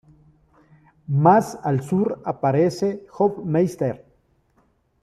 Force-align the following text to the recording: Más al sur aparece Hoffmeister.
Más 1.09 1.59
al 1.61 1.83
sur 1.83 2.23
aparece 2.25 3.05
Hoffmeister. 3.19 4.03